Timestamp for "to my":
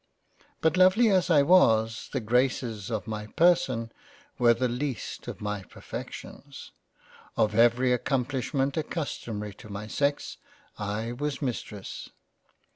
9.53-9.85